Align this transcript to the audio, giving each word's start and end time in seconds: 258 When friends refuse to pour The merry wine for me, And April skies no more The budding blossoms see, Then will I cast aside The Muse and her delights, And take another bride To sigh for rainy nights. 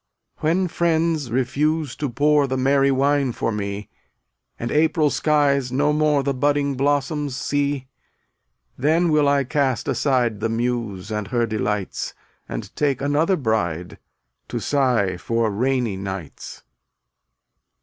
258 0.39 0.59
When 0.61 0.67
friends 0.67 1.31
refuse 1.31 1.95
to 1.97 2.09
pour 2.09 2.47
The 2.47 2.57
merry 2.57 2.89
wine 2.89 3.31
for 3.33 3.51
me, 3.51 3.87
And 4.57 4.71
April 4.71 5.11
skies 5.11 5.71
no 5.71 5.93
more 5.93 6.23
The 6.23 6.33
budding 6.33 6.75
blossoms 6.75 7.35
see, 7.35 7.85
Then 8.75 9.11
will 9.11 9.27
I 9.29 9.43
cast 9.43 9.87
aside 9.87 10.39
The 10.39 10.49
Muse 10.49 11.11
and 11.11 11.27
her 11.27 11.45
delights, 11.45 12.15
And 12.49 12.75
take 12.75 12.99
another 12.99 13.35
bride 13.35 13.99
To 14.47 14.59
sigh 14.59 15.17
for 15.17 15.51
rainy 15.51 15.97
nights. 15.97 16.63